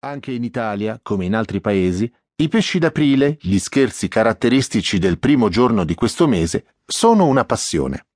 Anche 0.00 0.30
in 0.30 0.44
Italia, 0.44 1.00
come 1.02 1.24
in 1.24 1.34
altri 1.34 1.60
paesi, 1.60 2.08
i 2.36 2.46
pesci 2.46 2.78
d'aprile, 2.78 3.36
gli 3.40 3.58
scherzi 3.58 4.06
caratteristici 4.06 4.98
del 4.98 5.18
primo 5.18 5.48
giorno 5.48 5.84
di 5.84 5.96
questo 5.96 6.28
mese, 6.28 6.76
sono 6.86 7.26
una 7.26 7.44
passione. 7.44 8.06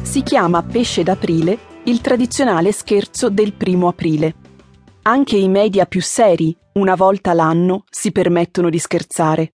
Si 0.00 0.22
chiama 0.22 0.62
pesce 0.62 1.02
d'aprile 1.02 1.58
il 1.84 2.00
tradizionale 2.00 2.72
scherzo 2.72 3.28
del 3.28 3.52
primo 3.52 3.88
aprile. 3.88 4.34
Anche 5.02 5.36
i 5.36 5.48
media 5.48 5.84
più 5.84 6.00
seri, 6.00 6.56
una 6.74 6.94
volta 6.94 7.34
l'anno, 7.34 7.84
si 7.90 8.12
permettono 8.12 8.70
di 8.70 8.78
scherzare. 8.78 9.52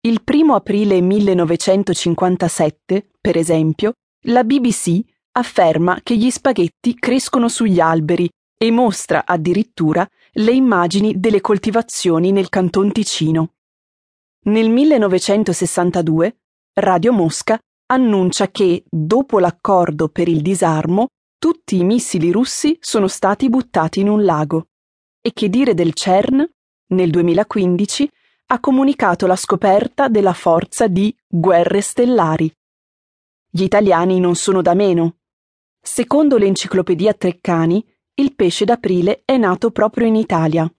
Il 0.00 0.24
primo 0.24 0.56
aprile 0.56 1.00
1957, 1.00 3.10
per 3.20 3.36
esempio, 3.36 3.92
la 4.22 4.42
BBC 4.42 5.00
afferma 5.38 6.00
che 6.02 6.16
gli 6.16 6.30
spaghetti 6.30 6.94
crescono 6.94 7.48
sugli 7.48 7.78
alberi 7.78 8.28
e 8.58 8.70
mostra 8.72 9.24
addirittura 9.24 10.06
le 10.32 10.50
immagini 10.50 11.20
delle 11.20 11.40
coltivazioni 11.40 12.32
nel 12.32 12.48
Canton 12.48 12.90
Ticino. 12.90 13.54
Nel 14.46 14.68
1962 14.68 16.36
Radio 16.74 17.12
Mosca 17.12 17.58
annuncia 17.86 18.48
che, 18.48 18.84
dopo 18.88 19.38
l'accordo 19.38 20.08
per 20.08 20.28
il 20.28 20.42
disarmo, 20.42 21.06
tutti 21.38 21.78
i 21.78 21.84
missili 21.84 22.32
russi 22.32 22.76
sono 22.80 23.06
stati 23.06 23.48
buttati 23.48 24.00
in 24.00 24.08
un 24.08 24.24
lago. 24.24 24.66
E 25.20 25.32
che 25.32 25.48
dire 25.48 25.74
del 25.74 25.94
CERN? 25.94 26.44
Nel 26.88 27.10
2015 27.10 28.10
ha 28.46 28.60
comunicato 28.60 29.26
la 29.26 29.36
scoperta 29.36 30.08
della 30.08 30.32
forza 30.32 30.88
di 30.88 31.14
guerre 31.28 31.80
stellari. 31.80 32.52
Gli 33.50 33.62
italiani 33.62 34.18
non 34.18 34.34
sono 34.34 34.62
da 34.62 34.74
meno. 34.74 35.17
Secondo 35.90 36.36
l'enciclopedia 36.36 37.14
Treccani, 37.14 37.84
il 38.16 38.34
pesce 38.34 38.66
d'aprile 38.66 39.22
è 39.24 39.36
nato 39.36 39.70
proprio 39.70 40.06
in 40.06 40.16
Italia. 40.16 40.70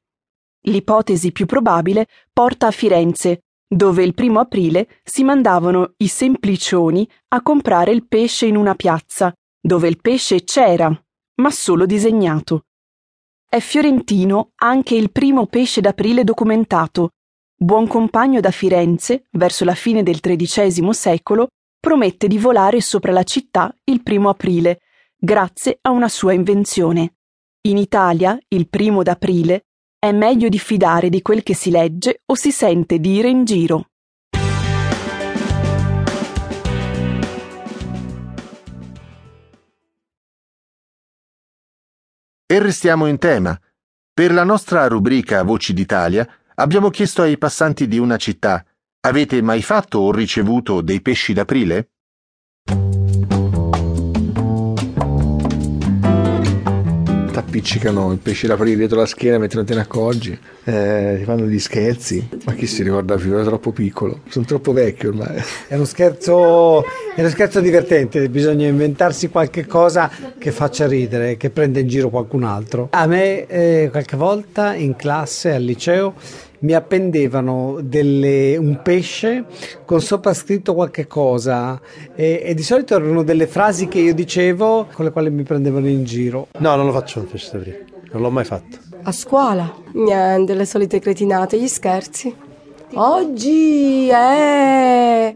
L'ipotesi 0.61 1.31
più 1.31 1.45
probabile 1.45 2.07
porta 2.31 2.67
a 2.67 2.71
Firenze, 2.71 3.41
dove 3.67 4.03
il 4.03 4.13
primo 4.13 4.39
aprile 4.39 4.88
si 5.03 5.23
mandavano 5.23 5.93
i 5.97 6.07
semplicioni 6.07 7.09
a 7.29 7.41
comprare 7.41 7.91
il 7.91 8.07
pesce 8.07 8.45
in 8.45 8.55
una 8.55 8.75
piazza, 8.75 9.33
dove 9.59 9.89
il 9.89 9.99
pesce 9.99 10.43
c'era, 10.43 10.89
ma 11.41 11.49
solo 11.49 11.85
disegnato. 11.85 12.67
È 13.49 13.59
fiorentino 13.59 14.51
anche 14.57 14.95
il 14.95 15.11
primo 15.11 15.47
pesce 15.47 15.81
d'aprile 15.81 16.23
documentato. 16.23 17.09
Buon 17.57 17.88
compagno 17.88 18.39
da 18.39 18.51
Firenze, 18.51 19.25
verso 19.31 19.66
la 19.66 19.75
fine 19.75 20.03
del 20.03 20.19
XIII 20.21 20.94
secolo, 20.94 21.47
promette 21.77 22.27
di 22.27 22.38
volare 22.38 22.79
sopra 22.79 23.11
la 23.11 23.23
città 23.23 23.75
il 23.85 24.03
primo 24.03 24.29
aprile, 24.29 24.81
grazie 25.22 25.80
a 25.81 25.89
una 25.89 26.08
sua 26.08 26.31
invenzione. 26.31 27.16
In 27.67 27.78
Italia, 27.78 28.39
il 28.48 28.70
primo 28.70 29.03
d'aprile, 29.03 29.66
è 30.00 30.14
meglio 30.14 30.48
diffidare 30.48 31.09
di 31.09 31.22
quel 31.22 31.44
che 31.44 31.53
si 31.53 31.70
legge 31.70 32.22
o 32.25 32.36
si 32.36 32.52
sente 32.52 33.00
dire 33.00 33.28
in 33.28 33.44
giro. 33.44 33.90
E 42.45 42.59
restiamo 42.59 43.06
in 43.06 43.17
tema. 43.17 43.59
Per 44.14 44.31
la 44.31 44.44
nostra 44.44 44.88
rubrica 44.88 45.44
Voci 45.44 45.73
d'Italia 45.73 46.28
abbiamo 46.56 46.90
chiesto 46.90 47.22
ai 47.22 47.38
passanti 47.38 47.88
di 47.88 48.00
una 48.00 48.17
città 48.17 48.66
Avete 49.02 49.42
mai 49.42 49.62
fatto 49.62 50.00
o 50.00 50.12
ricevuto 50.12 50.81
dei 50.81 51.02
pesci 51.02 51.31
d'aprile? 51.31 51.92
Appiccicano 57.50 58.11
il 58.11 58.19
pesce 58.19 58.47
d'aprile 58.47 58.75
dietro 58.75 59.00
la 59.00 59.08
schiena 59.08 59.39
mentre 59.39 59.58
non 59.58 59.66
te 59.66 59.73
ne 59.73 59.81
accorgi, 59.81 60.38
eh, 60.64 61.16
ti 61.17 61.23
fanno 61.23 61.45
gli 61.45 61.59
scherzi, 61.59 62.30
ma 62.45 62.53
chi 62.53 62.67
si 62.67 62.84
ricorda 62.84 63.16
più? 63.16 63.34
Era 63.34 63.44
troppo 63.44 63.72
piccolo, 63.72 64.22
sono 64.29 64.46
troppo 64.46 64.72
vecchio 64.72 65.09
ormai. 65.09 65.41
È 65.68 65.73
uno 65.73 65.85
scherzo, 65.85 66.84
è 67.19 67.24
uno 67.24 67.31
scherzo 67.31 67.59
divertente, 67.59 68.30
bisogna 68.30 68.66
inventarsi 68.66 69.28
qualche 69.28 69.66
cosa 69.66 70.09
che 70.38 70.53
faccia 70.53 70.88
ridere, 70.88 71.35
che 71.35 71.50
prenda 71.50 71.81
in 71.81 71.88
giro 71.90 72.09
qualcun 72.09 72.46
altro. 72.46 72.88
A 72.91 73.07
me 73.07 73.46
eh, 73.46 73.90
qualche 73.91 74.16
volta 74.16 74.74
in 74.74 74.96
classe 74.96 75.53
al 75.53 75.62
liceo 75.62 76.13
mi 76.59 76.72
appendevano 76.72 77.79
delle, 77.81 78.56
un 78.56 78.79
pesce 78.81 79.44
con 79.84 80.00
sopra 80.00 80.34
scritto 80.34 80.74
qualche 80.74 81.08
cosa 81.08 81.81
e, 82.16 82.41
e, 82.41 82.53
di 82.53 82.63
solito 82.63 82.96
erano 82.96 83.24
delle 83.24 83.47
frasi 83.47 83.90
che 83.90 84.00
io 84.00 84.13
dicevo 84.13 84.88
con 84.94 85.03
le 85.03 85.12
quali 85.12 85.29
mi 85.29 85.44
prendevano 85.44 85.90
in 85.90 86.06
giro. 86.06 86.47
No, 86.59 86.75
non 86.75 86.85
lo 86.85 86.94
faccio 86.94 87.19
il 87.19 87.25
pesce 87.25 87.50
d'aprile, 87.52 87.85
non 88.13 88.22
l'ho 88.22 88.31
mai 88.31 88.46
fatto. 88.46 88.78
A 89.03 89.12
scuola? 89.12 89.75
Niente, 89.91 90.53
le 90.53 90.66
solite 90.66 91.00
cretinate, 91.00 91.59
gli 91.59 91.68
scherzi. 91.68 92.34
Oggi 92.94 94.08
è 94.08 95.35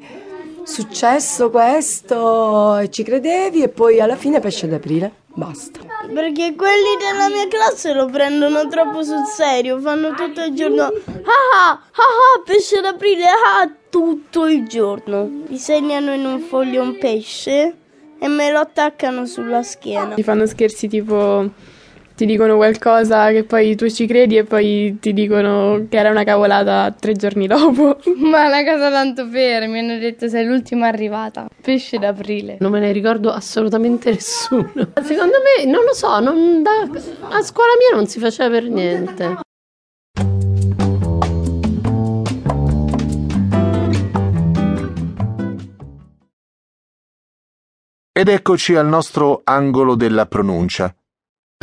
successo 0.63 1.49
questo 1.49 2.77
e 2.77 2.89
ci 2.89 3.03
credevi 3.03 3.63
e 3.63 3.69
poi 3.69 3.99
alla 3.99 4.15
fine 4.15 4.39
pesce 4.39 4.67
d'aprile. 4.67 5.21
Basta. 5.35 5.79
Perché 6.13 6.53
quelli 6.55 6.95
della 6.99 7.27
mia 7.27 7.47
classe 7.47 7.93
lo 7.93 8.05
prendono 8.05 8.67
troppo 8.67 9.03
sul 9.03 9.25
serio, 9.25 9.79
fanno 9.79 10.13
tutto 10.13 10.43
il 10.43 10.53
giorno 10.53 10.83
ah 10.83 10.89
ah 10.89 11.71
ah, 11.71 11.71
ah 11.71 12.41
pesce 12.45 12.81
d'aprile 12.81 13.25
ah 13.25 13.71
tutto 13.89 14.45
il 14.45 14.67
giorno. 14.67 15.27
Disegnano 15.47 16.13
in 16.13 16.25
un 16.25 16.39
foglio 16.39 16.83
un 16.83 16.97
pesce 16.99 17.75
e 18.19 18.27
me 18.27 18.51
lo 18.51 18.59
attaccano 18.59 19.25
sulla 19.25 19.63
schiena. 19.63 20.13
Ti 20.13 20.23
fanno 20.23 20.45
scherzi 20.45 20.87
tipo 20.87 21.49
ti 22.23 22.25
dicono 22.25 22.55
qualcosa 22.55 23.31
che 23.31 23.43
poi 23.43 23.75
tu 23.75 23.89
ci 23.89 24.07
credi 24.07 24.37
e 24.37 24.45
poi 24.45 24.97
ti 25.01 25.11
dicono 25.11 25.87
che 25.89 25.97
era 25.97 26.09
una 26.09 26.23
cavolata 26.23 26.95
tre 26.97 27.13
giorni 27.13 27.47
dopo. 27.47 27.97
Ma 28.15 28.47
una 28.47 28.63
cosa 28.63 28.89
tanto 28.89 29.27
per, 29.27 29.67
mi 29.67 29.79
hanno 29.79 29.97
detto 29.97 30.29
sei 30.29 30.45
l'ultima 30.45 30.87
arrivata. 30.87 31.49
Pesce 31.61 31.97
d'aprile. 31.97 32.57
Non 32.61 32.71
me 32.71 32.79
ne 32.79 32.93
ricordo 32.93 33.29
assolutamente 33.29 34.11
nessuno. 34.15 34.93
Secondo 35.01 35.35
me, 35.43 35.65
non 35.65 35.83
lo 35.83 35.93
so, 35.93 36.17
non 36.21 36.63
da, 36.63 36.71
a 37.29 37.41
scuola 37.41 37.73
mia 37.77 37.93
non 37.93 38.07
si 38.07 38.19
faceva 38.19 38.49
per 38.49 38.69
niente. 38.69 39.41
Ed 48.15 48.29
eccoci 48.29 48.75
al 48.75 48.87
nostro 48.87 49.41
angolo 49.43 49.95
della 49.95 50.25
pronuncia. 50.25 50.95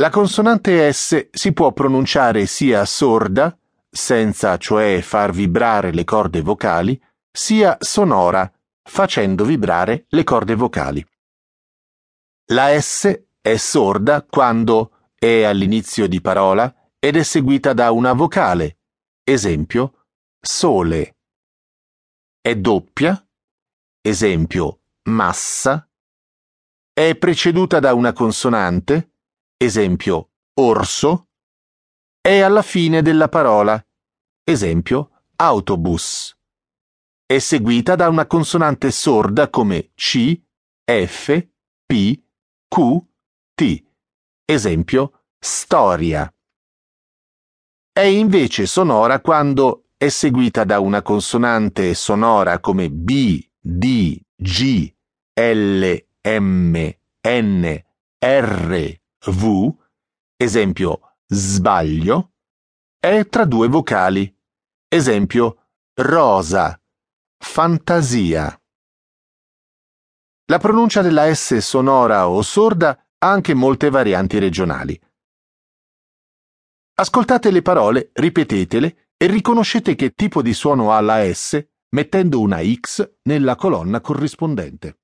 La 0.01 0.09
consonante 0.09 0.91
S 0.91 1.29
si 1.29 1.53
può 1.53 1.73
pronunciare 1.73 2.47
sia 2.47 2.85
sorda, 2.85 3.55
senza 3.87 4.57
cioè 4.57 4.99
far 5.01 5.31
vibrare 5.31 5.91
le 5.91 6.03
corde 6.05 6.41
vocali, 6.41 6.99
sia 7.31 7.77
sonora, 7.79 8.51
facendo 8.81 9.45
vibrare 9.45 10.05
le 10.09 10.23
corde 10.23 10.55
vocali. 10.55 11.07
La 12.47 12.81
S 12.81 13.25
è 13.41 13.55
sorda 13.57 14.23
quando 14.23 15.11
è 15.13 15.43
all'inizio 15.43 16.07
di 16.07 16.19
parola 16.19 16.73
ed 16.97 17.15
è 17.15 17.21
seguita 17.21 17.73
da 17.73 17.91
una 17.91 18.13
vocale, 18.13 18.79
esempio 19.23 20.07
sole. 20.41 21.17
È 22.41 22.55
doppia, 22.55 23.23
esempio 24.01 24.79
massa. 25.03 25.87
È 26.91 27.15
preceduta 27.17 27.79
da 27.79 27.93
una 27.93 28.13
consonante, 28.13 29.10
esempio 29.63 30.31
orso, 30.55 31.27
è 32.19 32.39
alla 32.39 32.63
fine 32.63 33.03
della 33.03 33.29
parola, 33.29 33.79
esempio 34.43 35.25
autobus. 35.35 36.35
È 37.27 37.37
seguita 37.37 37.93
da 37.93 38.09
una 38.09 38.25
consonante 38.25 38.89
sorda 38.89 39.51
come 39.51 39.91
C, 39.93 40.35
F, 40.83 41.47
P, 41.85 42.23
Q, 42.67 43.05
T, 43.53 43.83
esempio 44.45 45.25
storia. 45.37 46.33
È 47.93 48.01
invece 48.01 48.65
sonora 48.65 49.21
quando 49.21 49.89
è 49.95 50.09
seguita 50.09 50.63
da 50.63 50.79
una 50.79 51.03
consonante 51.03 51.93
sonora 51.93 52.59
come 52.59 52.89
B, 52.89 53.47
D, 53.59 54.19
G, 54.35 54.91
L, 55.35 55.95
M, 56.23 56.95
N, 57.21 57.83
R, 58.17 59.00
V, 59.23 59.71
esempio 60.35 61.17
sbaglio, 61.27 62.33
è 62.99 63.27
tra 63.27 63.45
due 63.45 63.67
vocali, 63.67 64.35
esempio 64.87 65.67
rosa, 65.93 66.81
fantasia. 67.37 68.59
La 70.45 70.57
pronuncia 70.57 71.03
della 71.03 71.31
S 71.33 71.57
sonora 71.57 72.27
o 72.27 72.41
sorda 72.41 72.89
ha 73.19 73.31
anche 73.31 73.53
molte 73.53 73.91
varianti 73.91 74.39
regionali. 74.39 74.99
Ascoltate 76.95 77.51
le 77.51 77.61
parole, 77.61 78.09
ripetetele 78.13 79.11
e 79.17 79.27
riconoscete 79.27 79.93
che 79.93 80.13
tipo 80.13 80.41
di 80.41 80.53
suono 80.53 80.91
ha 80.91 80.99
la 80.99 81.31
S 81.31 81.63
mettendo 81.89 82.39
una 82.39 82.59
X 82.63 83.17
nella 83.23 83.55
colonna 83.55 84.01
corrispondente. 84.01 85.00